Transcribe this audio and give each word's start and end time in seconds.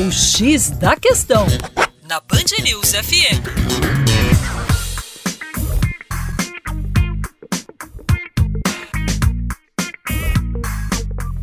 O 0.00 0.12
X 0.12 0.70
da 0.70 0.94
Questão, 0.94 1.44
na 2.08 2.20
Band 2.20 2.62
News 2.62 2.92
FM. 2.92 3.42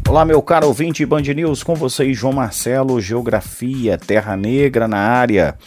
Olá, 0.07 0.23
meu 0.23 0.41
caro 0.41 0.67
ouvinte 0.67 1.05
Band 1.05 1.23
News, 1.23 1.63
com 1.63 1.75
vocês, 1.75 2.17
João 2.17 2.31
Marcelo, 2.31 3.01
Geografia, 3.01 3.97
Terra 3.97 4.37
Negra 4.37 4.87
na 4.87 4.99
área. 4.99 5.57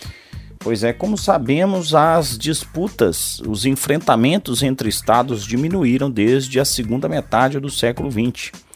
Pois 0.59 0.83
é, 0.83 0.91
como 0.95 1.19
sabemos, 1.19 1.95
as 1.95 2.39
disputas, 2.39 3.39
os 3.41 3.67
enfrentamentos 3.67 4.63
entre 4.63 4.89
estados 4.89 5.45
diminuíram 5.45 6.11
desde 6.11 6.59
a 6.59 6.65
segunda 6.65 7.07
metade 7.07 7.61
do 7.61 7.69
século 7.69 8.11
XX 8.11 8.67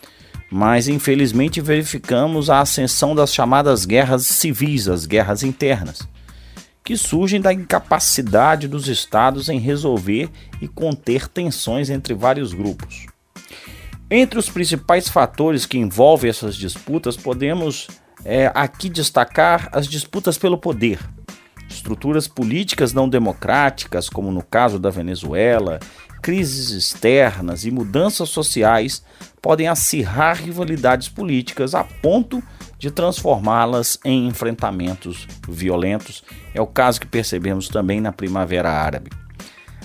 mas 0.53 0.87
infelizmente 0.87 1.63
verificamos 1.63 2.51
a 2.51 2.61
ascensão 2.61 3.15
das 3.15 3.33
chamadas 3.33 3.87
guerras 3.87 4.27
civis, 4.27 4.87
as 4.87 5.07
guerras 5.07 5.43
internas, 5.43 6.07
que 6.85 6.95
surgem 6.95 7.41
da 7.41 7.55
incapacidade 7.55 8.69
dos 8.69 8.87
estados 8.87 9.49
em 9.49 9.59
resolver 9.59 10.29
e 10.61 10.69
conter 10.69 11.27
tensões 11.27 11.89
entre 11.89 12.13
vários 12.13 12.53
grupos. 12.53 13.07
Entre 14.11 14.39
os 14.39 14.51
principais 14.51 15.09
fatores 15.09 15.65
que 15.65 15.79
envolvem 15.79 16.29
essas 16.29 16.55
disputas, 16.55 17.17
podemos 17.17 17.89
é, 18.23 18.53
aqui 18.55 18.91
destacar 18.91 19.71
as 19.73 19.89
disputas 19.89 20.37
pelo 20.37 20.59
poder. 20.59 20.99
Estruturas 21.83 22.29
políticas 22.29 22.93
não 22.93 23.09
democráticas, 23.09 24.09
como 24.09 24.31
no 24.31 24.41
caso 24.41 24.79
da 24.79 24.89
Venezuela, 24.89 25.81
crises 26.23 26.71
externas 26.71 27.65
e 27.65 27.73
mudanças 27.73 28.29
sociais 28.29 29.05
podem 29.43 29.67
acirrar 29.67 30.41
rivalidades 30.41 31.09
políticas 31.09 31.75
a 31.75 31.83
ponto 31.83 32.41
de 32.79 32.89
transformá-las 32.89 33.99
em 34.05 34.29
enfrentamentos 34.29 35.27
violentos. 35.49 36.23
É 36.55 36.61
o 36.61 36.69
caso 36.69 37.01
que 37.01 37.07
percebemos 37.09 37.67
também 37.67 38.01
na 38.01 38.13
Primavera 38.13 38.71
Árabe. 38.71 39.11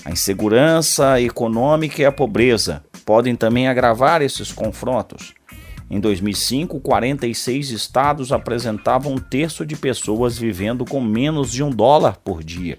A 0.06 0.12
insegurança 0.12 1.20
econômica 1.20 2.00
e 2.00 2.06
a 2.06 2.12
pobreza 2.12 2.84
podem 3.08 3.36
também 3.36 3.68
agravar 3.68 4.22
esses 4.22 4.52
confrontos. 4.52 5.34
Em 5.90 6.02
2005, 6.02 6.82
46 6.82 7.72
estados 7.72 8.34
apresentavam 8.34 9.14
um 9.14 9.18
terço 9.18 9.66
de 9.66 9.76
pessoas 9.76 10.38
vivendo 10.38 10.84
com 10.84 11.00
menos 11.00 11.50
de 11.50 11.64
um 11.64 11.70
dólar 11.70 12.18
por 12.18 12.44
dia. 12.44 12.78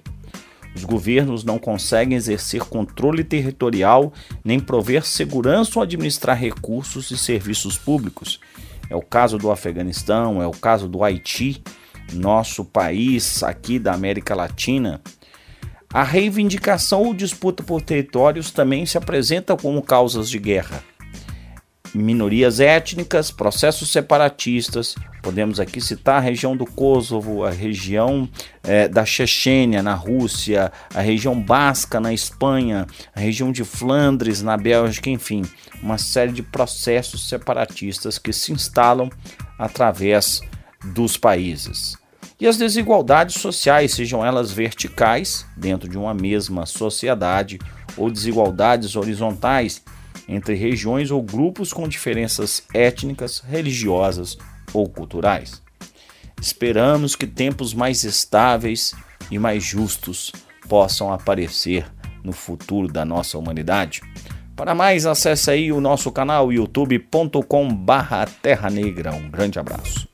Os 0.76 0.84
governos 0.84 1.42
não 1.42 1.58
conseguem 1.58 2.16
exercer 2.16 2.60
controle 2.64 3.24
territorial, 3.24 4.12
nem 4.44 4.60
prover 4.60 5.06
segurança 5.06 5.78
ou 5.78 5.82
administrar 5.82 6.38
recursos 6.38 7.10
e 7.10 7.16
serviços 7.16 7.78
públicos. 7.78 8.38
É 8.90 8.94
o 8.94 9.02
caso 9.02 9.38
do 9.38 9.50
Afeganistão, 9.50 10.42
é 10.42 10.46
o 10.46 10.52
caso 10.52 10.86
do 10.86 11.02
Haiti, 11.02 11.62
nosso 12.12 12.62
país 12.62 13.42
aqui 13.42 13.78
da 13.78 13.94
América 13.94 14.34
Latina. 14.34 15.00
A 15.92 16.02
reivindicação 16.02 17.02
ou 17.02 17.14
disputa 17.14 17.62
por 17.62 17.80
territórios 17.80 18.50
também 18.50 18.84
se 18.84 18.98
apresenta 18.98 19.56
como 19.56 19.80
causas 19.80 20.28
de 20.28 20.38
guerra 20.38 20.84
minorias 21.94 22.61
étnicas, 22.61 23.31
processos 23.31 23.91
separatistas. 23.91 24.94
Podemos 25.22 25.58
aqui 25.61 25.81
citar 25.81 26.17
a 26.17 26.20
região 26.20 26.56
do 26.56 26.64
Kosovo, 26.64 27.44
a 27.44 27.50
região 27.50 28.28
é, 28.62 28.89
da 28.89 29.05
Chechênia 29.05 29.83
na 29.83 29.94
Rússia, 29.94 30.72
a 30.94 31.00
região 31.00 31.41
basca 31.41 32.00
na 32.00 32.12
Espanha, 32.12 32.86
a 33.14 33.20
região 33.20 33.50
de 33.53 33.64
Flandres 33.64 34.42
na 34.42 34.56
Bélgica, 34.56 35.11
enfim, 35.11 35.42
uma 35.83 35.98
série 35.98 36.33
de 36.33 36.42
processos 36.42 37.28
separatistas 37.28 38.19
que 38.19 38.33
se 38.33 38.53
instalam 38.53 39.11
através 39.59 40.41
dos 40.94 41.16
países. 41.16 41.97
E 42.41 42.47
as 42.47 42.56
desigualdades 42.56 43.41
sociais, 43.41 43.92
sejam 43.92 44.25
elas 44.25 44.53
verticais, 44.53 45.44
dentro 45.56 45.89
de 45.89 45.98
uma 45.98 46.14
mesma 46.14 46.66
sociedade, 46.66 47.59
ou 47.97 48.11
desigualdades 48.11 48.94
horizontais 48.94 49.82
entre 50.28 50.55
regiões 50.55 51.11
ou 51.11 51.22
grupos 51.22 51.72
com 51.72 51.89
diferenças 51.89 52.62
étnicas, 52.75 53.41
religiosas 53.41 54.37
ou 54.72 54.89
culturais. 54.89 55.61
Esperamos 56.41 57.16
que 57.16 57.27
tempos 57.27 57.75
mais 57.75 58.05
estáveis 58.05 58.94
e 59.31 59.39
mais 59.39 59.62
justos 59.65 60.33
possam 60.69 61.12
aparecer 61.12 61.84
no 62.22 62.33
futuro 62.33 62.89
da 62.89 63.05
nossa 63.05 63.37
humanidade. 63.39 64.00
Para 64.55 64.75
mais, 64.75 65.06
acesse 65.06 65.50
aí 65.50 65.72
o 65.72 65.81
nosso 65.81 66.12
canal 66.12 66.53
youtube.com/terra 66.53 68.71
negra. 68.71 69.15
Um 69.15 69.31
grande 69.31 69.59
abraço. 69.59 70.06